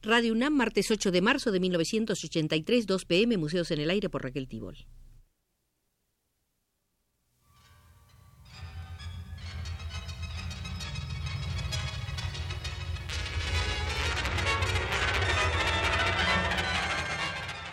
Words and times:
Radio 0.00 0.32
UNAM, 0.32 0.54
martes 0.54 0.92
8 0.92 1.10
de 1.10 1.20
marzo 1.20 1.50
de 1.50 1.58
1983, 1.58 2.86
2 2.86 3.04
pm, 3.04 3.36
Museos 3.36 3.72
en 3.72 3.80
el 3.80 3.90
Aire 3.90 4.08
por 4.08 4.22
Raquel 4.22 4.46
Tibol. 4.46 4.76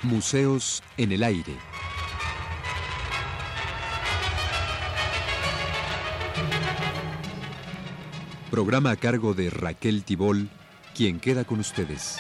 Museos 0.02 0.82
en 0.98 1.12
el 1.12 1.22
Aire. 1.22 1.54
Programa 8.50 8.92
a 8.92 8.96
cargo 8.96 9.36
de 9.36 9.52
Raquel 9.52 10.04
Tibol, 10.04 10.50
quien 10.96 11.20
queda 11.20 11.44
con 11.44 11.60
ustedes. 11.60 12.18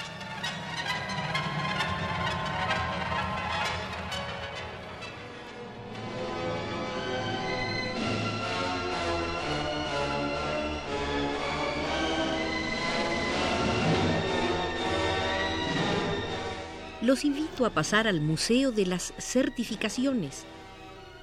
Los 17.01 17.23
invito 17.23 17.65
a 17.65 17.69
pasar 17.69 18.07
al 18.07 18.19
Museo 18.19 18.71
de 18.73 18.85
las 18.85 19.13
Certificaciones 19.17 20.43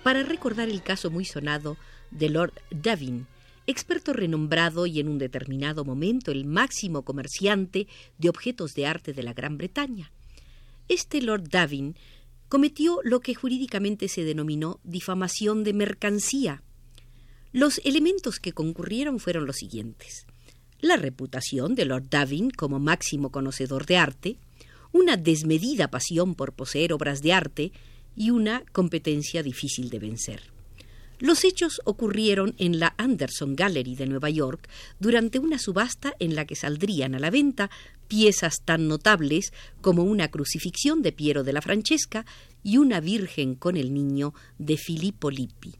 para 0.03 0.23
recordar 0.23 0.70
el 0.70 0.83
caso 0.83 1.11
muy 1.11 1.27
sonado 1.27 1.77
de 2.11 2.30
Lord 2.30 2.55
Davin, 2.70 3.27
experto 3.73 4.12
renombrado 4.12 4.87
y 4.87 5.01
en 5.01 5.09
un 5.09 5.19
determinado 5.19 5.85
momento 5.85 6.31
el 6.31 6.45
máximo 6.45 7.03
comerciante 7.03 7.89
de 8.19 8.28
objetos 8.28 8.75
de 8.75 8.87
arte 8.87 9.12
de 9.12 9.23
la 9.23 9.33
Gran 9.33 9.59
Bretaña. 9.59 10.12
Este 10.89 11.20
Lord 11.23 11.48
Davin 11.48 11.97
cometió 12.48 13.00
lo 13.03 13.20
que 13.20 13.34
jurídicamente 13.34 14.09
se 14.09 14.25
denominó 14.25 14.78
difamación 14.84 15.65
de 15.65 15.73
mercancía. 15.73 16.62
Los 17.53 17.81
elementos 17.84 18.39
que 18.39 18.53
concurrieron 18.53 19.19
fueron 19.19 19.47
los 19.47 19.56
siguientes. 19.56 20.27
La 20.81 20.97
reputación 20.97 21.75
de 21.75 21.84
Lord 21.84 22.11
Davin 22.11 22.50
como 22.50 22.78
máximo 22.78 23.31
conocedor 23.31 23.87
de 23.87 23.97
arte, 23.97 24.37
una 24.93 25.17
desmedida 25.17 25.89
pasión 25.89 26.34
por 26.34 26.53
poseer 26.53 26.93
obras 26.93 27.23
de 27.23 27.33
arte 27.33 27.73
y 28.17 28.31
una 28.31 28.62
competencia 28.73 29.43
difícil 29.43 29.89
de 29.91 29.98
vencer. 29.98 30.43
Los 31.23 31.45
hechos 31.45 31.81
ocurrieron 31.84 32.56
en 32.59 32.81
la 32.81 32.97
Anderson 32.98 33.55
Gallery 33.55 33.95
de 33.95 34.06
Nueva 34.06 34.28
York 34.28 34.69
durante 34.98 35.39
una 35.39 35.56
subasta 35.56 36.15
en 36.19 36.34
la 36.34 36.47
que 36.47 36.56
saldrían 36.56 37.15
a 37.15 37.20
la 37.20 37.31
venta 37.31 37.70
piezas 38.09 38.62
tan 38.65 38.89
notables 38.89 39.53
como 39.81 40.03
una 40.03 40.33
crucifixión 40.33 41.00
de 41.00 41.12
Piero 41.12 41.45
de 41.45 41.53
la 41.53 41.62
Francesca 41.62 42.27
y 42.65 42.78
una 42.78 42.98
Virgen 42.98 43.55
con 43.55 43.77
el 43.77 43.95
Niño 43.95 44.34
de 44.59 44.77
Filippo 44.77 45.31
Lippi. 45.31 45.77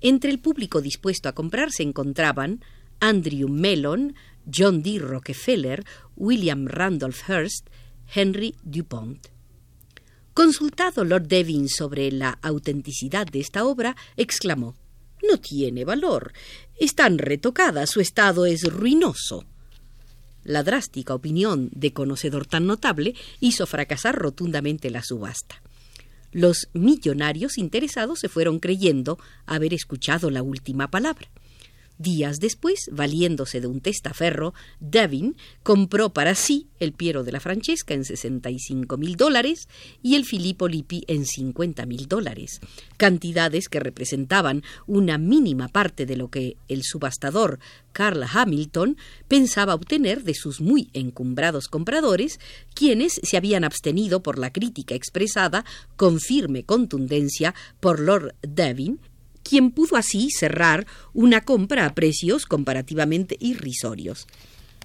Entre 0.00 0.32
el 0.32 0.40
público 0.40 0.80
dispuesto 0.80 1.28
a 1.28 1.36
comprar 1.36 1.70
se 1.70 1.84
encontraban 1.84 2.64
Andrew 2.98 3.48
Mellon, 3.48 4.16
John 4.52 4.82
D. 4.82 4.98
Rockefeller, 4.98 5.84
William 6.16 6.66
Randolph 6.66 7.28
Hearst, 7.28 7.68
Henry 8.12 8.56
Dupont. 8.64 9.28
Consultado 10.38 11.02
Lord 11.04 11.26
Devon 11.26 11.68
sobre 11.68 12.12
la 12.12 12.38
autenticidad 12.42 13.26
de 13.26 13.40
esta 13.40 13.64
obra, 13.64 13.96
exclamó 14.16 14.76
No 15.28 15.40
tiene 15.40 15.84
valor. 15.84 16.32
Están 16.78 17.18
retocadas, 17.18 17.90
su 17.90 18.00
estado 18.00 18.46
es 18.46 18.62
ruinoso. 18.72 19.44
La 20.44 20.62
drástica 20.62 21.12
opinión 21.12 21.70
de 21.72 21.92
conocedor 21.92 22.46
tan 22.46 22.68
notable 22.68 23.16
hizo 23.40 23.66
fracasar 23.66 24.14
rotundamente 24.14 24.90
la 24.90 25.02
subasta. 25.02 25.60
Los 26.30 26.68
millonarios 26.72 27.58
interesados 27.58 28.20
se 28.20 28.28
fueron 28.28 28.60
creyendo 28.60 29.18
haber 29.44 29.74
escuchado 29.74 30.30
la 30.30 30.44
última 30.44 30.88
palabra. 30.88 31.28
Días 31.98 32.38
después, 32.38 32.88
valiéndose 32.92 33.60
de 33.60 33.66
un 33.66 33.80
testaferro, 33.80 34.54
Devin 34.78 35.36
compró 35.64 36.12
para 36.12 36.36
sí 36.36 36.68
el 36.78 36.92
Piero 36.92 37.24
de 37.24 37.32
la 37.32 37.40
Francesca 37.40 37.92
en 37.92 38.04
65 38.04 38.96
mil 38.96 39.16
dólares 39.16 39.68
y 40.00 40.14
el 40.14 40.24
Filippo 40.24 40.68
Lippi 40.68 41.02
en 41.08 41.26
50 41.26 41.86
mil 41.86 42.06
dólares, 42.06 42.60
cantidades 42.96 43.68
que 43.68 43.80
representaban 43.80 44.62
una 44.86 45.18
mínima 45.18 45.66
parte 45.66 46.06
de 46.06 46.16
lo 46.16 46.28
que 46.28 46.56
el 46.68 46.84
subastador 46.84 47.58
Carl 47.90 48.22
Hamilton 48.32 48.96
pensaba 49.26 49.74
obtener 49.74 50.22
de 50.22 50.34
sus 50.34 50.60
muy 50.60 50.90
encumbrados 50.92 51.66
compradores, 51.66 52.38
quienes 52.74 53.20
se 53.24 53.36
habían 53.36 53.64
abstenido 53.64 54.22
por 54.22 54.38
la 54.38 54.52
crítica 54.52 54.94
expresada 54.94 55.64
con 55.96 56.20
firme 56.20 56.62
contundencia 56.62 57.56
por 57.80 57.98
Lord 57.98 58.36
Devin 58.42 59.00
quien 59.42 59.70
pudo 59.70 59.96
así 59.96 60.30
cerrar 60.30 60.86
una 61.14 61.40
compra 61.40 61.86
a 61.86 61.94
precios 61.94 62.46
comparativamente 62.46 63.36
irrisorios. 63.40 64.26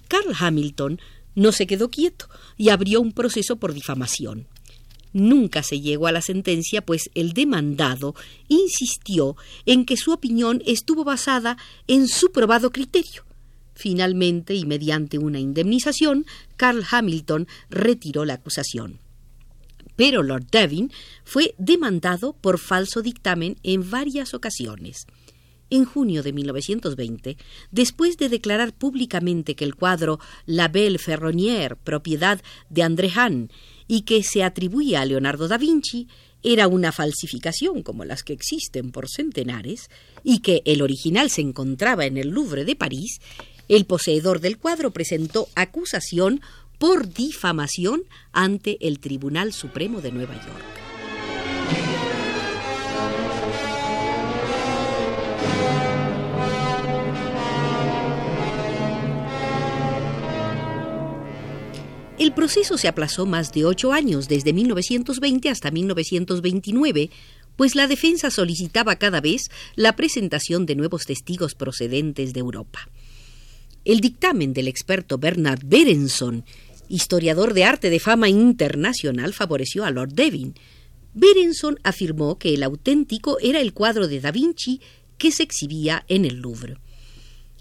Carl 0.08 0.34
Hamilton 0.38 1.00
no 1.34 1.52
se 1.52 1.66
quedó 1.66 1.90
quieto 1.90 2.28
y 2.56 2.68
abrió 2.68 3.00
un 3.00 3.12
proceso 3.12 3.56
por 3.56 3.74
difamación. 3.74 4.46
Nunca 5.12 5.62
se 5.62 5.80
llegó 5.80 6.08
a 6.08 6.12
la 6.12 6.22
sentencia, 6.22 6.84
pues 6.84 7.10
el 7.14 7.34
demandado 7.34 8.14
insistió 8.48 9.36
en 9.64 9.84
que 9.84 9.96
su 9.96 10.12
opinión 10.12 10.60
estuvo 10.66 11.04
basada 11.04 11.56
en 11.86 12.08
su 12.08 12.32
probado 12.32 12.70
criterio. 12.70 13.24
Finalmente, 13.74 14.54
y 14.54 14.64
mediante 14.64 15.18
una 15.18 15.38
indemnización, 15.38 16.26
Carl 16.56 16.84
Hamilton 16.90 17.46
retiró 17.70 18.24
la 18.24 18.34
acusación 18.34 19.03
pero 19.96 20.22
Lord 20.22 20.46
Devin 20.50 20.90
fue 21.24 21.54
demandado 21.58 22.34
por 22.34 22.58
falso 22.58 23.02
dictamen 23.02 23.56
en 23.62 23.88
varias 23.90 24.34
ocasiones. 24.34 25.06
En 25.70 25.84
junio 25.84 26.22
de 26.22 26.32
1920, 26.32 27.36
después 27.70 28.16
de 28.18 28.28
declarar 28.28 28.74
públicamente 28.74 29.56
que 29.56 29.64
el 29.64 29.74
cuadro 29.74 30.20
La 30.46 30.68
Belle 30.68 30.98
Ferronnière, 30.98 31.76
propiedad 31.76 32.42
de 32.68 32.82
André 32.82 33.10
Hahn, 33.14 33.50
y 33.88 34.02
que 34.02 34.22
se 34.22 34.42
atribuía 34.42 35.00
a 35.00 35.04
Leonardo 35.04 35.48
da 35.48 35.58
Vinci, 35.58 36.08
era 36.42 36.68
una 36.68 36.92
falsificación 36.92 37.82
como 37.82 38.04
las 38.04 38.22
que 38.22 38.34
existen 38.34 38.92
por 38.92 39.08
centenares, 39.08 39.88
y 40.22 40.40
que 40.40 40.62
el 40.66 40.82
original 40.82 41.30
se 41.30 41.40
encontraba 41.40 42.04
en 42.04 42.18
el 42.18 42.28
Louvre 42.28 42.64
de 42.64 42.76
París, 42.76 43.20
el 43.68 43.86
poseedor 43.86 44.40
del 44.40 44.58
cuadro 44.58 44.90
presentó 44.90 45.48
acusación 45.54 46.42
por 46.78 47.12
difamación 47.12 48.02
ante 48.32 48.78
el 48.86 48.98
Tribunal 49.00 49.52
Supremo 49.52 50.00
de 50.00 50.12
Nueva 50.12 50.34
York. 50.34 50.74
El 62.16 62.32
proceso 62.32 62.78
se 62.78 62.88
aplazó 62.88 63.26
más 63.26 63.52
de 63.52 63.64
ocho 63.64 63.92
años, 63.92 64.28
desde 64.28 64.52
1920 64.52 65.50
hasta 65.50 65.70
1929, 65.70 67.10
pues 67.56 67.74
la 67.74 67.86
defensa 67.86 68.30
solicitaba 68.30 68.96
cada 68.96 69.20
vez 69.20 69.50
la 69.74 69.94
presentación 69.94 70.64
de 70.64 70.76
nuevos 70.76 71.06
testigos 71.06 71.54
procedentes 71.54 72.32
de 72.32 72.40
Europa. 72.40 72.88
El 73.84 74.00
dictamen 74.00 74.54
del 74.54 74.68
experto 74.68 75.18
Bernard 75.18 75.60
Berenson, 75.64 76.44
historiador 76.88 77.52
de 77.52 77.64
arte 77.64 77.90
de 77.90 78.00
fama 78.00 78.30
internacional, 78.30 79.34
favoreció 79.34 79.84
a 79.84 79.90
Lord 79.90 80.14
Devin. 80.14 80.54
Berenson 81.12 81.78
afirmó 81.82 82.38
que 82.38 82.54
el 82.54 82.62
auténtico 82.62 83.38
era 83.40 83.60
el 83.60 83.74
cuadro 83.74 84.08
de 84.08 84.20
Da 84.20 84.30
Vinci 84.30 84.80
que 85.18 85.30
se 85.30 85.42
exhibía 85.42 86.04
en 86.08 86.24
el 86.24 86.36
Louvre. 86.36 86.78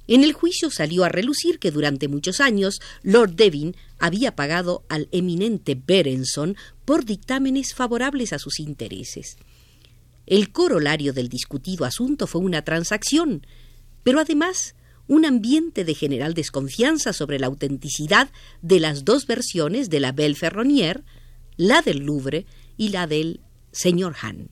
En 0.08 0.24
el 0.24 0.34
juicio 0.34 0.70
salió 0.70 1.04
a 1.04 1.10
relucir 1.10 1.60
que 1.60 1.72
durante 1.72 2.08
muchos 2.08 2.40
años 2.42 2.80
Lord 3.04 3.36
Devin 3.36 3.76
había 4.00 4.36
pagado 4.36 4.86
al 4.90 5.08
eminente 5.12 5.76
Berenson 5.76 6.56
por 6.86 7.06
dictámenes 7.06 7.74
favorables 7.74 8.34
a 8.34 8.40
sus 8.40 8.60
intereses. 8.60 9.38
El 10.26 10.52
corolario 10.52 11.12
del 11.12 11.28
discutido 11.28 11.86
asunto 11.86 12.28
fue 12.28 12.42
una 12.42 12.64
transacción, 12.64 13.46
pero 14.04 14.20
además 14.20 14.76
un 15.08 15.26
ambiente 15.26 15.84
de 15.84 15.94
general 15.94 16.34
desconfianza 16.34 17.14
sobre 17.14 17.40
la 17.40 17.48
autenticidad 17.48 18.30
de 18.62 18.80
las 18.80 19.04
dos 19.04 19.28
versiones 19.28 19.90
de 19.90 20.00
la 20.00 20.12
Belle 20.12 20.36
Ferronnière, 20.36 21.04
la 21.58 21.82
del 21.82 22.00
Louvre 22.00 22.46
y 22.78 22.90
la 22.90 23.08
del 23.08 23.42
señor 23.72 24.16
Hahn. 24.22 24.50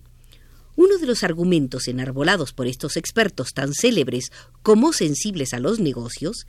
Uno 0.75 0.98
de 0.98 1.06
los 1.06 1.24
argumentos 1.24 1.88
enarbolados 1.88 2.53
por 2.53 2.68
estos 2.68 2.98
expertos 2.98 3.53
tan 3.53 3.74
célebres 3.74 4.31
como 4.62 4.94
sensibles 4.94 5.53
a 5.53 5.59
los 5.59 5.80
negocios 5.80 6.48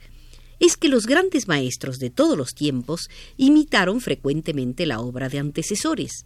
es 0.59 0.77
que 0.77 0.87
los 0.87 1.07
grandes 1.07 1.47
maestros 1.47 1.99
de 1.99 2.09
todos 2.09 2.37
los 2.37 2.53
tiempos 2.53 3.09
imitaron 3.37 4.01
frecuentemente 4.01 4.85
la 4.85 5.01
obra 5.01 5.29
de 5.29 5.39
antecesores. 5.39 6.23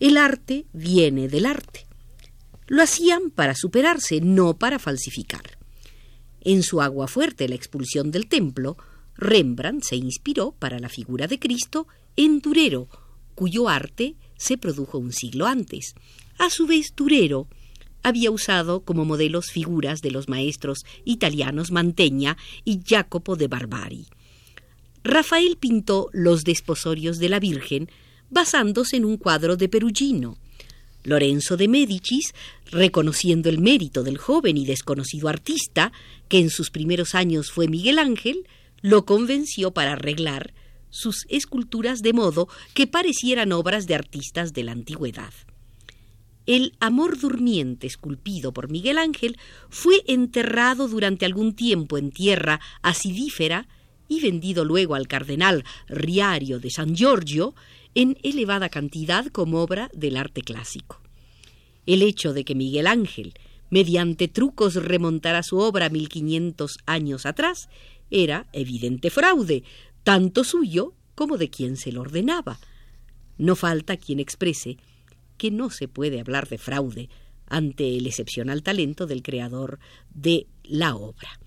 El 0.00 0.16
arte 0.16 0.66
viene 0.72 1.28
del 1.28 1.46
arte. 1.46 1.86
Lo 2.66 2.82
hacían 2.82 3.30
para 3.30 3.54
superarse, 3.54 4.20
no 4.20 4.58
para 4.58 4.78
falsificar. 4.78 5.63
En 6.44 6.62
su 6.62 6.80
agua 6.80 7.08
fuerte, 7.08 7.48
la 7.48 7.54
expulsión 7.54 8.10
del 8.10 8.26
templo, 8.26 8.76
Rembrandt 9.16 9.84
se 9.84 9.96
inspiró 9.96 10.52
para 10.52 10.78
la 10.78 10.88
figura 10.88 11.26
de 11.26 11.38
Cristo 11.38 11.86
en 12.16 12.40
Durero, 12.40 12.88
cuyo 13.34 13.68
arte 13.68 14.16
se 14.36 14.58
produjo 14.58 14.98
un 14.98 15.12
siglo 15.12 15.46
antes. 15.46 15.94
A 16.38 16.50
su 16.50 16.66
vez, 16.66 16.92
Durero 16.94 17.48
había 18.02 18.30
usado 18.30 18.84
como 18.84 19.04
modelos 19.04 19.50
figuras 19.50 20.02
de 20.02 20.10
los 20.10 20.28
maestros 20.28 20.84
italianos 21.04 21.70
Mantegna 21.70 22.36
y 22.64 22.80
Jacopo 22.86 23.36
de 23.36 23.48
Barbari. 23.48 24.06
Rafael 25.02 25.56
pintó 25.58 26.10
los 26.12 26.44
desposorios 26.44 27.18
de 27.18 27.28
la 27.30 27.40
Virgen 27.40 27.88
basándose 28.30 28.96
en 28.96 29.04
un 29.04 29.16
cuadro 29.16 29.56
de 29.56 29.68
Perugino. 29.68 30.36
Lorenzo 31.04 31.56
de 31.56 31.68
Médicis, 31.68 32.34
reconociendo 32.70 33.48
el 33.48 33.60
mérito 33.60 34.02
del 34.02 34.18
joven 34.18 34.56
y 34.56 34.66
desconocido 34.66 35.28
artista, 35.28 35.92
que 36.28 36.38
en 36.38 36.50
sus 36.50 36.70
primeros 36.70 37.14
años 37.14 37.52
fue 37.52 37.68
Miguel 37.68 37.98
Ángel, 37.98 38.48
lo 38.80 39.04
convenció 39.04 39.70
para 39.70 39.92
arreglar 39.92 40.52
sus 40.90 41.26
esculturas 41.28 42.02
de 42.02 42.12
modo 42.12 42.48
que 42.72 42.86
parecieran 42.86 43.52
obras 43.52 43.86
de 43.86 43.94
artistas 43.94 44.52
de 44.52 44.64
la 44.64 44.72
antigüedad. 44.72 45.32
El 46.46 46.74
amor 46.78 47.18
durmiente 47.18 47.86
esculpido 47.86 48.52
por 48.52 48.70
Miguel 48.70 48.98
Ángel 48.98 49.38
fue 49.70 50.02
enterrado 50.06 50.88
durante 50.88 51.24
algún 51.24 51.54
tiempo 51.54 51.96
en 51.96 52.10
tierra 52.10 52.60
acidífera 52.82 53.66
y 54.08 54.20
vendido 54.20 54.64
luego 54.64 54.94
al 54.94 55.08
cardenal 55.08 55.64
Riario 55.88 56.58
de 56.58 56.70
San 56.70 56.94
Giorgio 56.94 57.54
en 57.94 58.18
elevada 58.22 58.68
cantidad 58.68 59.26
como 59.26 59.60
obra 59.60 59.90
del 59.94 60.16
arte 60.16 60.42
clásico. 60.42 61.00
El 61.86 62.02
hecho 62.02 62.32
de 62.32 62.44
que 62.44 62.54
Miguel 62.54 62.86
Ángel, 62.86 63.34
mediante 63.70 64.28
trucos, 64.28 64.74
remontara 64.74 65.42
su 65.42 65.58
obra 65.58 65.88
1500 65.88 66.78
años 66.86 67.26
atrás, 67.26 67.68
era 68.10 68.46
evidente 68.52 69.10
fraude, 69.10 69.64
tanto 70.02 70.44
suyo 70.44 70.94
como 71.14 71.38
de 71.38 71.50
quien 71.50 71.76
se 71.76 71.92
lo 71.92 72.02
ordenaba. 72.02 72.58
No 73.38 73.56
falta 73.56 73.96
quien 73.96 74.20
exprese 74.20 74.78
que 75.36 75.50
no 75.50 75.70
se 75.70 75.88
puede 75.88 76.20
hablar 76.20 76.48
de 76.48 76.58
fraude 76.58 77.08
ante 77.46 77.96
el 77.96 78.06
excepcional 78.06 78.62
talento 78.62 79.06
del 79.06 79.22
creador 79.22 79.78
de 80.12 80.46
la 80.62 80.94
obra. 80.96 81.40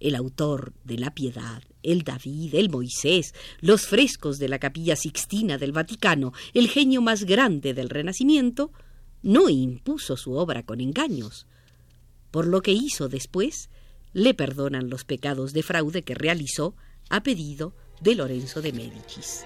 El 0.00 0.14
autor 0.14 0.72
de 0.84 0.98
la 0.98 1.14
Piedad, 1.14 1.62
el 1.82 2.02
David, 2.02 2.54
el 2.54 2.70
Moisés, 2.70 3.34
los 3.60 3.86
frescos 3.86 4.38
de 4.38 4.48
la 4.48 4.58
capilla 4.58 4.96
sixtina 4.96 5.58
del 5.58 5.72
Vaticano, 5.72 6.32
el 6.54 6.68
genio 6.68 7.02
más 7.02 7.24
grande 7.24 7.74
del 7.74 7.88
Renacimiento, 7.88 8.72
no 9.22 9.48
impuso 9.48 10.16
su 10.16 10.32
obra 10.32 10.62
con 10.64 10.80
engaños. 10.80 11.46
Por 12.30 12.46
lo 12.46 12.62
que 12.62 12.72
hizo 12.72 13.08
después, 13.08 13.70
le 14.12 14.34
perdonan 14.34 14.90
los 14.90 15.04
pecados 15.04 15.52
de 15.52 15.62
fraude 15.62 16.02
que 16.02 16.14
realizó 16.14 16.74
a 17.10 17.22
pedido 17.22 17.74
de 18.00 18.14
Lorenzo 18.14 18.62
de 18.62 18.72
Médicis. 18.72 19.44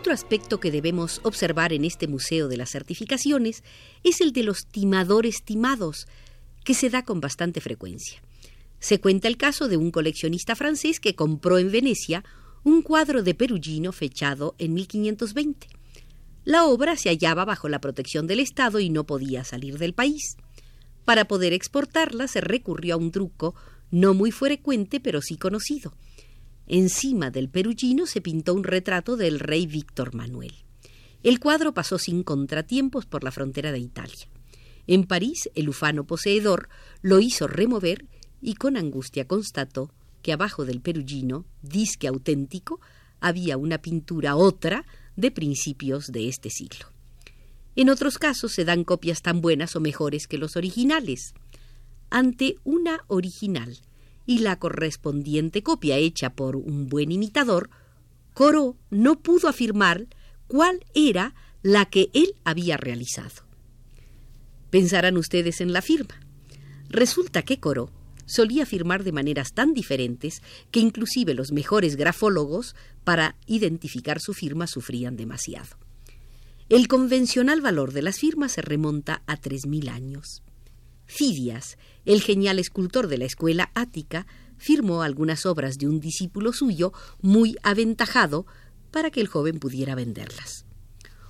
Otro 0.00 0.14
aspecto 0.14 0.60
que 0.60 0.70
debemos 0.70 1.20
observar 1.24 1.74
en 1.74 1.84
este 1.84 2.08
Museo 2.08 2.48
de 2.48 2.56
las 2.56 2.70
Certificaciones 2.70 3.62
es 4.02 4.22
el 4.22 4.32
de 4.32 4.44
los 4.44 4.64
timadores 4.64 5.44
timados, 5.44 6.06
que 6.64 6.72
se 6.72 6.88
da 6.88 7.04
con 7.04 7.20
bastante 7.20 7.60
frecuencia. 7.60 8.22
Se 8.78 8.98
cuenta 8.98 9.28
el 9.28 9.36
caso 9.36 9.68
de 9.68 9.76
un 9.76 9.90
coleccionista 9.90 10.56
francés 10.56 11.00
que 11.00 11.14
compró 11.14 11.58
en 11.58 11.70
Venecia 11.70 12.24
un 12.64 12.80
cuadro 12.80 13.22
de 13.22 13.34
Perugino 13.34 13.92
fechado 13.92 14.54
en 14.56 14.72
1520. 14.72 15.66
La 16.44 16.64
obra 16.64 16.96
se 16.96 17.10
hallaba 17.10 17.44
bajo 17.44 17.68
la 17.68 17.82
protección 17.82 18.26
del 18.26 18.40
Estado 18.40 18.80
y 18.80 18.88
no 18.88 19.04
podía 19.04 19.44
salir 19.44 19.76
del 19.76 19.92
país. 19.92 20.38
Para 21.04 21.26
poder 21.26 21.52
exportarla 21.52 22.26
se 22.26 22.40
recurrió 22.40 22.94
a 22.94 22.96
un 22.96 23.10
truco 23.10 23.54
no 23.90 24.14
muy 24.14 24.30
frecuente 24.30 24.98
pero 24.98 25.20
sí 25.20 25.36
conocido. 25.36 25.92
Encima 26.72 27.32
del 27.32 27.48
Perugino 27.48 28.06
se 28.06 28.20
pintó 28.20 28.54
un 28.54 28.62
retrato 28.62 29.16
del 29.16 29.40
rey 29.40 29.66
Víctor 29.66 30.14
Manuel. 30.14 30.54
El 31.24 31.40
cuadro 31.40 31.74
pasó 31.74 31.98
sin 31.98 32.22
contratiempos 32.22 33.06
por 33.06 33.24
la 33.24 33.32
frontera 33.32 33.72
de 33.72 33.80
Italia. 33.80 34.28
En 34.86 35.02
París, 35.02 35.50
el 35.56 35.68
ufano 35.68 36.06
poseedor 36.06 36.68
lo 37.02 37.18
hizo 37.18 37.48
remover 37.48 38.06
y 38.40 38.54
con 38.54 38.76
angustia 38.76 39.26
constató 39.26 39.92
que 40.22 40.32
abajo 40.32 40.64
del 40.64 40.80
perugino, 40.80 41.44
disque 41.60 42.06
auténtico, 42.06 42.80
había 43.18 43.56
una 43.56 43.82
pintura 43.82 44.36
otra 44.36 44.86
de 45.16 45.32
principios 45.32 46.12
de 46.12 46.28
este 46.28 46.50
siglo. 46.50 46.86
En 47.74 47.90
otros 47.90 48.16
casos 48.16 48.52
se 48.52 48.64
dan 48.64 48.84
copias 48.84 49.22
tan 49.22 49.40
buenas 49.40 49.74
o 49.74 49.80
mejores 49.80 50.28
que 50.28 50.38
los 50.38 50.54
originales. 50.54 51.34
Ante 52.10 52.58
una 52.62 53.00
original 53.08 53.76
y 54.30 54.38
la 54.38 54.60
correspondiente 54.60 55.64
copia 55.64 55.96
hecha 55.96 56.34
por 56.34 56.54
un 56.54 56.88
buen 56.88 57.10
imitador, 57.10 57.68
Corot 58.32 58.76
no 58.88 59.18
pudo 59.18 59.48
afirmar 59.48 60.06
cuál 60.46 60.86
era 60.94 61.34
la 61.64 61.86
que 61.86 62.10
él 62.14 62.36
había 62.44 62.76
realizado. 62.76 63.42
Pensarán 64.70 65.16
ustedes 65.16 65.60
en 65.60 65.72
la 65.72 65.82
firma. 65.82 66.14
Resulta 66.90 67.42
que 67.42 67.58
Corot 67.58 67.90
solía 68.24 68.66
firmar 68.66 69.02
de 69.02 69.10
maneras 69.10 69.52
tan 69.52 69.74
diferentes 69.74 70.42
que 70.70 70.78
inclusive 70.78 71.34
los 71.34 71.50
mejores 71.50 71.96
grafólogos 71.96 72.76
para 73.02 73.34
identificar 73.46 74.20
su 74.20 74.32
firma 74.32 74.68
sufrían 74.68 75.16
demasiado. 75.16 75.76
El 76.68 76.86
convencional 76.86 77.62
valor 77.62 77.92
de 77.92 78.02
las 78.02 78.20
firmas 78.20 78.52
se 78.52 78.62
remonta 78.62 79.24
a 79.26 79.38
tres 79.38 79.66
mil 79.66 79.88
años. 79.88 80.44
Fidias, 81.10 81.76
el 82.04 82.22
genial 82.22 82.60
escultor 82.60 83.08
de 83.08 83.18
la 83.18 83.24
escuela 83.24 83.70
ática, 83.74 84.26
firmó 84.58 85.02
algunas 85.02 85.44
obras 85.44 85.76
de 85.76 85.88
un 85.88 85.98
discípulo 85.98 86.52
suyo 86.52 86.92
muy 87.20 87.56
aventajado 87.64 88.46
para 88.92 89.10
que 89.10 89.20
el 89.20 89.26
joven 89.26 89.58
pudiera 89.58 89.96
venderlas. 89.96 90.64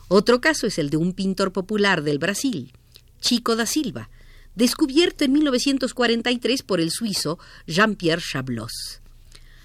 Otro 0.08 0.40
caso 0.40 0.66
es 0.66 0.78
el 0.78 0.90
de 0.90 0.98
un 0.98 1.14
pintor 1.14 1.52
popular 1.52 2.02
del 2.02 2.18
Brasil, 2.18 2.72
Chico 3.20 3.56
da 3.56 3.64
Silva, 3.64 4.10
descubierto 4.54 5.24
en 5.24 5.32
1943 5.32 6.62
por 6.62 6.80
el 6.80 6.90
suizo 6.90 7.38
Jean-Pierre 7.66 8.22
Chablos. 8.22 9.00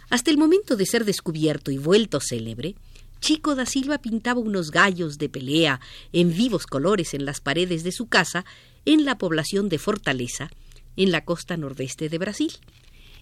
Hasta 0.09 0.31
el 0.31 0.37
momento 0.37 0.77
de 0.77 0.85
ser 0.85 1.03
descubierto 1.03 1.71
y 1.71 1.77
vuelto 1.77 2.19
célebre, 2.21 2.75
Chico 3.19 3.55
da 3.55 3.65
Silva 3.65 3.97
pintaba 3.97 4.39
unos 4.39 4.71
gallos 4.71 5.17
de 5.17 5.29
pelea 5.29 5.81
en 6.13 6.33
vivos 6.35 6.67
colores 6.67 7.13
en 7.13 7.25
las 7.25 7.41
paredes 7.41 7.83
de 7.83 7.91
su 7.91 8.07
casa 8.07 8.45
en 8.85 9.05
la 9.05 9.17
población 9.17 9.69
de 9.69 9.79
Fortaleza, 9.79 10.49
en 10.95 11.11
la 11.11 11.25
costa 11.25 11.57
nordeste 11.57 12.09
de 12.09 12.17
Brasil. 12.17 12.53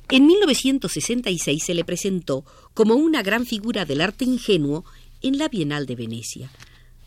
En 0.09 0.25
1966 0.25 1.63
se 1.63 1.73
le 1.73 1.85
presentó 1.85 2.45
como 2.73 2.95
una 2.95 3.23
gran 3.23 3.45
figura 3.45 3.85
del 3.85 4.01
arte 4.01 4.25
ingenuo 4.25 4.85
en 5.21 5.37
la 5.37 5.47
Bienal 5.47 5.85
de 5.85 5.95
Venecia. 5.95 6.51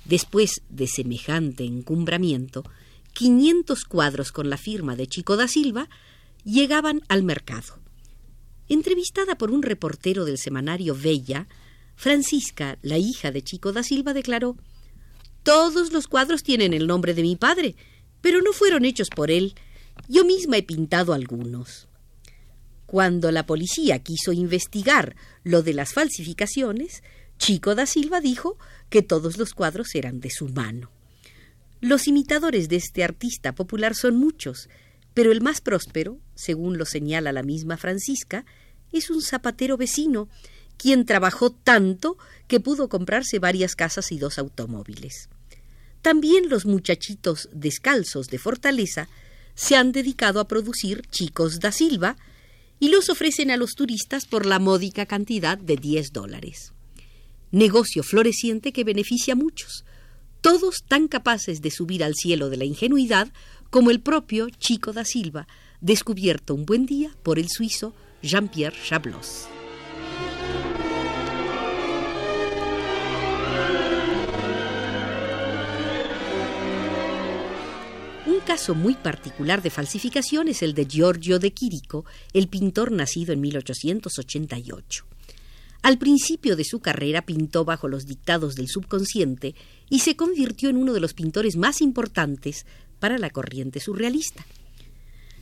Después 0.04 0.62
de 0.70 0.86
semejante 0.86 1.64
encumbramiento, 1.64 2.64
500 3.12 3.84
cuadros 3.84 4.32
con 4.32 4.50
la 4.50 4.56
firma 4.56 4.96
de 4.96 5.06
Chico 5.06 5.36
da 5.36 5.48
Silva 5.48 5.88
llegaban 6.44 7.02
al 7.08 7.22
mercado. 7.22 7.78
Entrevistada 8.68 9.36
por 9.36 9.50
un 9.50 9.62
reportero 9.62 10.24
del 10.24 10.38
semanario 10.38 10.94
Bella, 10.94 11.46
Francisca, 11.96 12.78
la 12.82 12.98
hija 12.98 13.30
de 13.30 13.42
Chico 13.42 13.72
da 13.72 13.82
Silva, 13.82 14.12
declaró 14.12 14.56
Todos 15.42 15.92
los 15.92 16.08
cuadros 16.08 16.42
tienen 16.42 16.74
el 16.74 16.86
nombre 16.86 17.14
de 17.14 17.22
mi 17.22 17.36
padre, 17.36 17.74
pero 18.20 18.42
no 18.42 18.52
fueron 18.52 18.84
hechos 18.84 19.08
por 19.10 19.30
él. 19.30 19.54
Yo 20.08 20.24
misma 20.24 20.56
he 20.56 20.62
pintado 20.62 21.12
algunos. 21.12 21.88
Cuando 22.86 23.32
la 23.32 23.46
policía 23.46 23.98
quiso 23.98 24.32
investigar 24.32 25.16
lo 25.42 25.62
de 25.62 25.74
las 25.74 25.92
falsificaciones, 25.92 27.02
Chico 27.38 27.74
da 27.74 27.86
Silva 27.86 28.20
dijo 28.20 28.58
que 28.88 29.02
todos 29.02 29.38
los 29.38 29.54
cuadros 29.54 29.94
eran 29.94 30.20
de 30.20 30.30
su 30.30 30.48
mano. 30.48 30.90
Los 31.80 32.06
imitadores 32.06 32.68
de 32.68 32.76
este 32.76 33.04
artista 33.04 33.54
popular 33.54 33.94
son 33.94 34.16
muchos, 34.16 34.68
pero 35.14 35.32
el 35.32 35.40
más 35.40 35.60
próspero, 35.60 36.18
según 36.34 36.78
lo 36.78 36.84
señala 36.84 37.32
la 37.32 37.42
misma 37.42 37.76
Francisca, 37.76 38.44
es 38.92 39.10
un 39.10 39.20
zapatero 39.20 39.76
vecino, 39.76 40.28
quien 40.76 41.04
trabajó 41.04 41.50
tanto 41.50 42.16
que 42.48 42.60
pudo 42.60 42.88
comprarse 42.88 43.38
varias 43.38 43.74
casas 43.74 44.12
y 44.12 44.18
dos 44.18 44.38
automóviles. 44.38 45.28
También 46.06 46.48
los 46.48 46.66
muchachitos 46.66 47.48
descalzos 47.52 48.28
de 48.28 48.38
Fortaleza 48.38 49.08
se 49.56 49.74
han 49.74 49.90
dedicado 49.90 50.38
a 50.38 50.46
producir 50.46 51.02
chicos 51.10 51.58
da 51.58 51.72
Silva 51.72 52.16
y 52.78 52.90
los 52.90 53.08
ofrecen 53.08 53.50
a 53.50 53.56
los 53.56 53.72
turistas 53.72 54.24
por 54.24 54.46
la 54.46 54.60
módica 54.60 55.06
cantidad 55.06 55.58
de 55.58 55.74
10 55.74 56.12
dólares. 56.12 56.72
Negocio 57.50 58.04
floreciente 58.04 58.72
que 58.72 58.84
beneficia 58.84 59.32
a 59.32 59.36
muchos, 59.36 59.84
todos 60.42 60.84
tan 60.86 61.08
capaces 61.08 61.60
de 61.60 61.72
subir 61.72 62.04
al 62.04 62.14
cielo 62.14 62.50
de 62.50 62.58
la 62.58 62.64
ingenuidad 62.64 63.32
como 63.70 63.90
el 63.90 63.98
propio 63.98 64.48
Chico 64.48 64.92
da 64.92 65.04
Silva, 65.04 65.48
descubierto 65.80 66.54
un 66.54 66.66
buen 66.66 66.86
día 66.86 67.10
por 67.24 67.40
el 67.40 67.48
suizo 67.48 67.96
Jean-Pierre 68.22 68.76
Chablos. 68.80 69.48
Caso 78.46 78.76
muy 78.76 78.94
particular 78.94 79.60
de 79.60 79.70
falsificación 79.70 80.46
es 80.46 80.62
el 80.62 80.72
de 80.72 80.86
Giorgio 80.86 81.40
de 81.40 81.52
Chirico, 81.52 82.04
el 82.32 82.46
pintor 82.46 82.92
nacido 82.92 83.32
en 83.32 83.40
1888. 83.40 85.04
Al 85.82 85.98
principio 85.98 86.54
de 86.54 86.62
su 86.62 86.78
carrera 86.78 87.22
pintó 87.22 87.64
bajo 87.64 87.88
los 87.88 88.06
dictados 88.06 88.54
del 88.54 88.68
subconsciente 88.68 89.56
y 89.90 89.98
se 89.98 90.14
convirtió 90.14 90.70
en 90.70 90.76
uno 90.76 90.92
de 90.92 91.00
los 91.00 91.12
pintores 91.12 91.56
más 91.56 91.80
importantes 91.80 92.66
para 93.00 93.18
la 93.18 93.30
corriente 93.30 93.80
surrealista. 93.80 94.46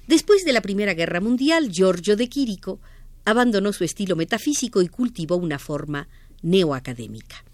Después 0.06 0.44
de 0.46 0.54
la 0.54 0.62
Primera 0.62 0.94
Guerra 0.94 1.20
Mundial, 1.20 1.70
Giorgio 1.70 2.16
de 2.16 2.30
Chirico 2.30 2.80
abandonó 3.26 3.74
su 3.74 3.84
estilo 3.84 4.16
metafísico 4.16 4.80
y 4.80 4.88
cultivó 4.88 5.36
una 5.36 5.58
forma 5.58 6.08
neoacadémica. 6.40 7.44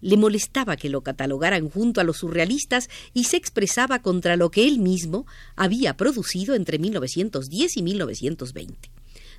Le 0.00 0.16
molestaba 0.16 0.76
que 0.76 0.88
lo 0.88 1.02
catalogaran 1.02 1.68
junto 1.68 2.00
a 2.00 2.04
los 2.04 2.18
surrealistas 2.18 2.88
y 3.14 3.24
se 3.24 3.36
expresaba 3.36 4.00
contra 4.00 4.36
lo 4.36 4.50
que 4.50 4.66
él 4.66 4.78
mismo 4.78 5.26
había 5.56 5.96
producido 5.96 6.54
entre 6.54 6.78
1910 6.78 7.76
y 7.76 7.82
1920, 7.82 8.90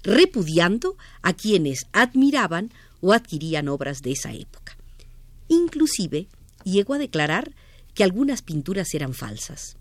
repudiando 0.03 0.97
a 1.21 1.33
quienes 1.33 1.87
admiraban 1.93 2.71
o 3.01 3.13
adquirían 3.13 3.69
obras 3.69 4.01
de 4.01 4.11
esa 4.11 4.33
época. 4.33 4.77
Inclusive 5.47 6.27
llegó 6.63 6.93
a 6.93 6.99
declarar 6.99 7.53
que 7.93 8.03
algunas 8.03 8.41
pinturas 8.41 8.93
eran 8.93 9.13
falsas. 9.13 9.77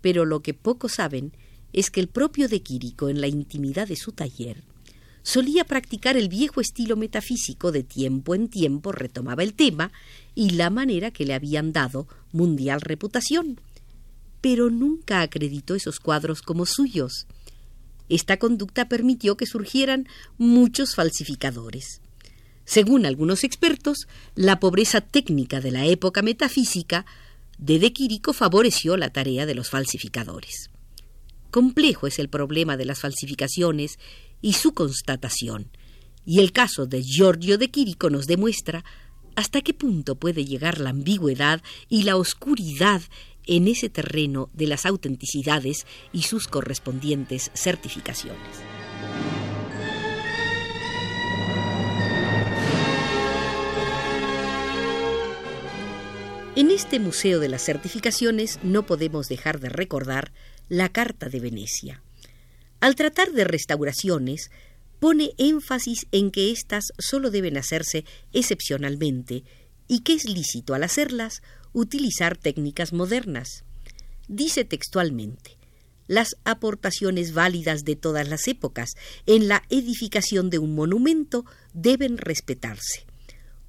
Pero 0.00 0.24
lo 0.24 0.40
que 0.40 0.54
pocos 0.54 0.92
saben 0.92 1.32
es 1.72 1.90
que 1.90 2.00
el 2.00 2.08
propio 2.08 2.48
de 2.48 2.62
Quirico, 2.62 3.08
en 3.08 3.20
la 3.20 3.26
intimidad 3.26 3.88
de 3.88 3.96
su 3.96 4.12
taller, 4.12 4.62
solía 5.24 5.64
practicar 5.64 6.16
el 6.16 6.28
viejo 6.28 6.60
estilo 6.60 6.96
metafísico 6.96 7.72
de 7.72 7.82
tiempo 7.82 8.36
en 8.36 8.48
tiempo 8.48 8.92
retomaba 8.92 9.42
el 9.42 9.54
tema 9.54 9.90
y 10.34 10.50
la 10.50 10.70
manera 10.70 11.10
que 11.10 11.24
le 11.24 11.34
habían 11.34 11.72
dado 11.72 12.06
mundial 12.30 12.82
reputación, 12.82 13.60
pero 14.40 14.70
nunca 14.70 15.22
acreditó 15.22 15.74
esos 15.74 15.98
cuadros 15.98 16.42
como 16.42 16.66
suyos. 16.66 17.26
Esta 18.10 18.36
conducta 18.36 18.88
permitió 18.88 19.36
que 19.36 19.46
surgieran 19.46 20.06
muchos 20.36 20.94
falsificadores. 20.94 22.02
Según 22.66 23.06
algunos 23.06 23.44
expertos, 23.44 24.06
la 24.34 24.60
pobreza 24.60 25.00
técnica 25.00 25.60
de 25.60 25.70
la 25.70 25.86
época 25.86 26.20
metafísica 26.20 27.06
de 27.58 27.78
De 27.78 27.94
Quirico 27.94 28.34
favoreció 28.34 28.98
la 28.98 29.10
tarea 29.10 29.46
de 29.46 29.54
los 29.54 29.70
falsificadores. 29.70 30.70
Complejo 31.50 32.06
es 32.06 32.18
el 32.18 32.28
problema 32.28 32.76
de 32.76 32.84
las 32.84 33.00
falsificaciones 33.00 33.98
y 34.44 34.52
su 34.52 34.74
constatación. 34.74 35.70
Y 36.26 36.40
el 36.40 36.52
caso 36.52 36.84
de 36.84 37.02
Giorgio 37.02 37.56
de 37.56 37.70
Quirico 37.70 38.10
nos 38.10 38.26
demuestra 38.26 38.84
hasta 39.36 39.62
qué 39.62 39.72
punto 39.72 40.16
puede 40.16 40.44
llegar 40.44 40.80
la 40.80 40.90
ambigüedad 40.90 41.62
y 41.88 42.02
la 42.02 42.16
oscuridad 42.16 43.00
en 43.46 43.68
ese 43.68 43.88
terreno 43.88 44.50
de 44.52 44.66
las 44.66 44.84
autenticidades 44.84 45.86
y 46.12 46.24
sus 46.24 46.46
correspondientes 46.46 47.50
certificaciones. 47.54 48.38
En 56.54 56.70
este 56.70 57.00
Museo 57.00 57.40
de 57.40 57.48
las 57.48 57.64
Certificaciones 57.64 58.58
no 58.62 58.84
podemos 58.84 59.26
dejar 59.28 59.58
de 59.58 59.70
recordar 59.70 60.32
la 60.68 60.90
Carta 60.90 61.30
de 61.30 61.40
Venecia. 61.40 62.02
Al 62.84 62.96
tratar 62.96 63.32
de 63.32 63.44
restauraciones, 63.44 64.50
pone 65.00 65.30
énfasis 65.38 66.06
en 66.12 66.30
que 66.30 66.50
éstas 66.50 66.92
solo 66.98 67.30
deben 67.30 67.56
hacerse 67.56 68.04
excepcionalmente 68.34 69.42
y 69.88 70.00
que 70.00 70.12
es 70.12 70.26
lícito 70.26 70.74
al 70.74 70.82
hacerlas 70.82 71.40
utilizar 71.72 72.36
técnicas 72.36 72.92
modernas. 72.92 73.64
Dice 74.28 74.66
textualmente 74.66 75.56
las 76.08 76.36
aportaciones 76.44 77.32
válidas 77.32 77.86
de 77.86 77.96
todas 77.96 78.28
las 78.28 78.48
épocas 78.48 78.90
en 79.24 79.48
la 79.48 79.62
edificación 79.70 80.50
de 80.50 80.58
un 80.58 80.74
monumento 80.74 81.46
deben 81.72 82.18
respetarse. 82.18 83.06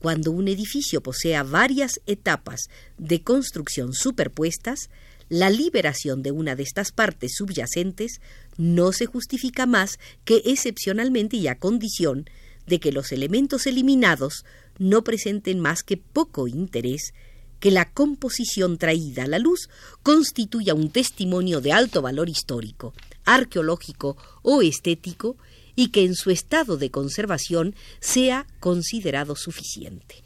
Cuando 0.06 0.30
un 0.30 0.48
edificio 0.48 1.02
posea 1.02 1.42
varias 1.42 2.00
etapas 2.06 2.70
de 3.00 3.24
construcción 3.24 3.94
superpuestas, 3.94 4.92
la 5.30 5.50
liberación 5.50 6.22
de 6.22 6.30
una 6.30 6.56
de 6.56 6.62
estas 6.62 6.92
partes 6.92 7.34
subyacentes 7.36 8.22
no 8.56 8.92
se 8.92 9.08
justifica 9.08 9.66
más 9.66 9.98
que 10.24 10.44
excepcionalmente 10.46 11.38
y 11.38 11.48
a 11.48 11.58
condición 11.58 12.30
de 12.68 12.80
que 12.80 12.92
los 12.92 13.12
elementos 13.12 13.66
eliminados 13.66 14.46
no 14.78 15.04
presenten 15.04 15.60
más 15.60 15.82
que 15.82 15.98
poco 15.98 16.48
interés, 16.48 17.16
que 17.60 17.72
la 17.72 17.92
composición 17.92 18.78
traída 18.78 19.24
a 19.24 19.28
la 19.28 19.40
luz 19.40 19.70
constituya 20.04 20.76
un 20.76 20.92
testimonio 20.92 21.62
de 21.62 21.72
alto 21.72 22.04
valor 22.04 22.30
histórico, 22.30 22.94
arqueológico 23.26 24.18
o 24.44 24.62
estético 24.62 25.36
y 25.76 25.90
que 25.90 26.04
en 26.04 26.16
su 26.16 26.32
estado 26.32 26.78
de 26.78 26.92
conservación 26.92 27.76
sea 28.00 28.48
considerado 28.60 29.36
suficiente. 29.36 30.24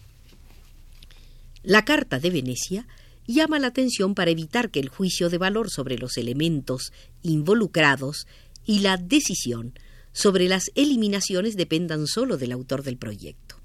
La 1.64 1.84
Carta 1.84 2.20
de 2.20 2.30
Venecia 2.30 2.88
llama 3.28 3.60
la 3.60 3.68
atención 3.68 4.16
para 4.16 4.32
evitar 4.32 4.72
que 4.72 4.80
el 4.80 4.90
juicio 4.90 5.30
de 5.30 5.38
valor 5.38 5.70
sobre 5.70 5.98
los 5.98 6.18
elementos 6.18 6.92
involucrados 7.22 8.28
y 8.66 8.80
la 8.80 8.98
decisión 8.98 9.74
sobre 10.14 10.48
las 10.48 10.72
eliminaciones 10.76 11.56
dependan 11.56 12.08
solo 12.08 12.38
del 12.38 12.52
autor 12.52 12.84
del 12.84 12.98
proyecto. 12.98 13.56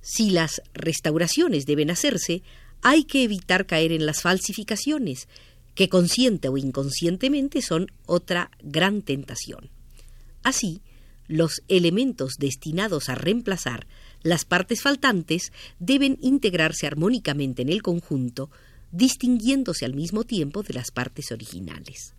Si 0.00 0.30
las 0.30 0.62
restauraciones 0.74 1.66
deben 1.66 1.90
hacerse, 1.90 2.42
hay 2.82 3.04
que 3.04 3.24
evitar 3.24 3.66
caer 3.66 3.90
en 3.90 4.06
las 4.06 4.20
falsificaciones, 4.20 5.28
que 5.74 5.88
consciente 5.88 6.48
o 6.48 6.56
inconscientemente 6.56 7.62
son 7.62 7.90
otra 8.06 8.50
gran 8.62 9.02
tentación. 9.02 9.70
Así, 10.42 10.82
los 11.26 11.62
elementos 11.68 12.34
destinados 12.38 13.08
a 13.08 13.14
reemplazar 13.14 13.86
las 14.22 14.44
partes 14.44 14.80
faltantes 14.80 15.52
deben 15.78 16.18
integrarse 16.20 16.86
armónicamente 16.86 17.62
en 17.62 17.68
el 17.68 17.82
conjunto 17.82 18.50
distinguiéndose 18.90 19.84
al 19.84 19.94
mismo 19.94 20.24
tiempo 20.24 20.62
de 20.62 20.74
las 20.74 20.90
partes 20.90 21.32
originales. 21.32 22.14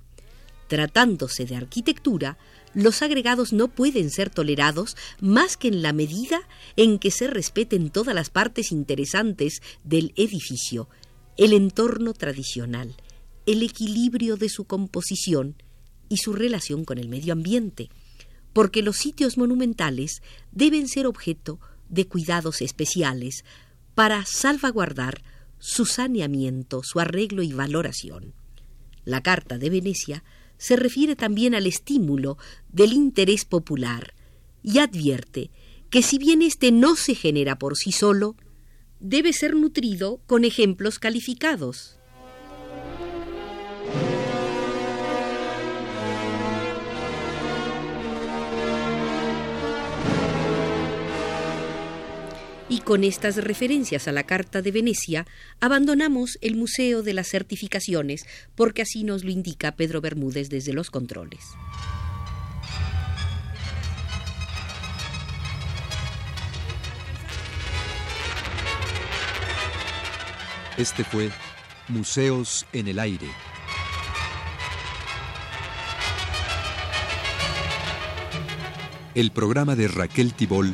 Tratándose 0.67 1.45
de 1.45 1.55
arquitectura, 1.55 2.37
los 2.73 3.01
agregados 3.01 3.53
no 3.53 3.69
pueden 3.69 4.11
ser 4.11 4.29
tolerados 4.29 4.97
más 5.21 5.57
que 5.57 5.69
en 5.69 5.81
la 5.81 5.93
medida 5.93 6.41
en 6.75 6.99
que 6.99 7.11
se 7.11 7.27
respeten 7.27 7.89
todas 7.89 8.13
las 8.13 8.29
partes 8.29 8.71
interesantes 8.71 9.61
del 9.83 10.13
edificio, 10.15 10.89
el 11.37 11.53
entorno 11.53 12.13
tradicional, 12.13 12.95
el 13.45 13.63
equilibrio 13.63 14.37
de 14.37 14.49
su 14.49 14.65
composición 14.65 15.55
y 16.09 16.17
su 16.17 16.33
relación 16.33 16.83
con 16.83 16.97
el 16.97 17.09
medio 17.09 17.33
ambiente, 17.33 17.89
porque 18.55 18.81
los 18.81 18.95
sitios 18.95 19.37
monumentales 19.37 20.21
deben 20.53 20.87
ser 20.87 21.07
objeto 21.07 21.59
de 21.89 22.07
cuidados 22.07 22.61
especiales 22.61 23.43
para 23.95 24.23
salvaguardar 24.25 25.25
su 25.59 25.85
saneamiento, 25.85 26.81
su 26.81 27.01
arreglo 27.01 27.43
y 27.43 27.51
valoración. 27.51 28.33
La 29.03 29.21
Carta 29.21 29.57
de 29.57 29.69
Venecia 29.69 30.23
se 30.57 30.77
refiere 30.77 31.17
también 31.17 31.53
al 31.53 31.67
estímulo 31.67 32.37
del 32.69 32.93
interés 32.93 33.43
popular 33.43 34.13
y 34.63 34.79
advierte 34.79 35.51
que 35.89 36.01
si 36.01 36.17
bien 36.17 36.41
éste 36.41 36.71
no 36.71 36.95
se 36.95 37.13
genera 37.13 37.59
por 37.59 37.75
sí 37.75 37.91
solo, 37.91 38.37
debe 39.01 39.33
ser 39.33 39.53
nutrido 39.53 40.21
con 40.27 40.45
ejemplos 40.45 40.97
calificados. 40.97 41.99
Y 52.67 52.79
con 52.79 53.03
estas 53.03 53.37
referencias 53.37 54.07
a 54.07 54.11
la 54.11 54.23
Carta 54.23 54.63
de 54.63 54.71
Venecia, 54.71 55.27
abandonamos 55.59 56.39
el 56.41 56.55
Museo 56.55 57.03
de 57.03 57.13
las 57.13 57.27
Certificaciones, 57.27 58.25
porque 58.55 58.81
así 58.81 59.03
nos 59.03 59.23
lo 59.23 59.29
indica 59.29 59.75
Pedro 59.75 60.01
Bermúdez 60.01 60.49
desde 60.49 60.73
los 60.73 60.89
controles. 60.89 61.41
Este 70.77 71.03
fue 71.05 71.29
Museos 71.87 72.65
en 72.73 72.87
el 72.87 72.99
Aire. 72.99 73.27
El 79.13 79.31
programa 79.31 79.77
de 79.77 79.87
Raquel 79.87 80.33
Tibol 80.33 80.73